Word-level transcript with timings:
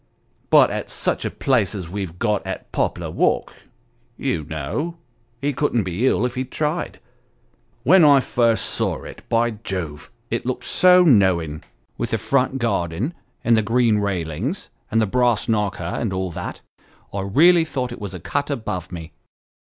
But 0.49 0.71
at 0.71 0.89
such 0.89 1.25
a 1.25 1.29
place 1.29 1.75
as 1.75 1.87
we've 1.87 2.17
got 2.17 2.43
at 2.43 2.71
Poplar 2.71 3.11
Walk, 3.11 3.53
you 4.17 4.43
know, 4.45 4.97
he 5.39 5.53
couldn't 5.53 5.83
be 5.83 6.07
ill 6.07 6.25
if 6.25 6.33
he 6.33 6.43
tried. 6.43 6.99
When 7.83 8.03
I 8.03 8.19
first 8.19 8.65
saw 8.65 9.03
it, 9.03 9.21
by 9.29 9.51
Jove! 9.63 10.09
it 10.31 10.43
looked 10.43 10.63
so 10.63 11.03
knowing, 11.03 11.61
with 11.99 12.09
the 12.09 12.17
front 12.17 12.57
garden, 12.57 13.13
and 13.43 13.55
the 13.55 13.61
green 13.61 13.99
railings, 13.99 14.69
and 14.89 14.99
the 14.99 15.05
brass 15.05 15.47
knocker, 15.47 15.83
and 15.83 16.11
all 16.11 16.31
that 16.31 16.61
I 17.13 17.21
really 17.21 17.63
thought 17.63 17.91
it 17.91 18.01
was 18.01 18.15
a 18.15 18.19
cut 18.19 18.49
above 18.49 18.91
me." 18.91 19.11